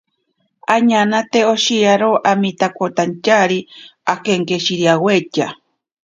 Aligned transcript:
Añanate 0.75 1.39
oshiyaro 1.53 2.09
aminakotantyari 2.31 3.59
akinkishiriawaitya. 4.13 5.45